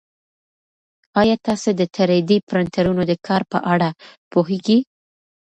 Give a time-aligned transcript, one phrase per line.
[1.19, 3.89] ایا تاسي د تری ډي پرنټرونو د کار په اړه
[4.31, 4.79] پوهېږئ؟